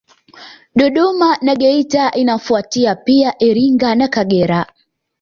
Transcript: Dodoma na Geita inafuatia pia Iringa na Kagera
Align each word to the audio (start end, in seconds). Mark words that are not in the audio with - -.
Dodoma 0.75 1.37
na 1.41 1.55
Geita 1.55 2.11
inafuatia 2.11 2.95
pia 2.95 3.35
Iringa 3.43 3.95
na 3.95 4.07
Kagera 4.07 4.65